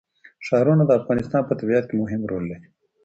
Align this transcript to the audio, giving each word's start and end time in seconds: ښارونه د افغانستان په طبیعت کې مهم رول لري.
ښارونه 0.45 0.83
د 0.85 0.91
افغانستان 0.99 1.41
په 1.45 1.53
طبیعت 1.59 1.83
کې 1.87 1.95
مهم 2.01 2.21
رول 2.31 2.43
لري. 2.51 2.65